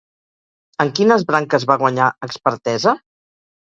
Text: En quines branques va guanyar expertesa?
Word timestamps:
En 0.85 0.93
quines 1.01 1.25
branques 1.31 1.67
va 1.73 1.77
guanyar 1.85 2.07
expertesa? 2.29 2.95